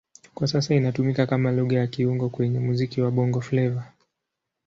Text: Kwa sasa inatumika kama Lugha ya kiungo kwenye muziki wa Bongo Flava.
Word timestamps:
Kwa 0.33 0.47
sasa 0.47 0.75
inatumika 0.75 1.27
kama 1.27 1.51
Lugha 1.51 1.77
ya 1.79 1.87
kiungo 1.87 2.29
kwenye 2.29 2.59
muziki 2.59 3.01
wa 3.01 3.11
Bongo 3.11 3.41
Flava. 3.41 3.91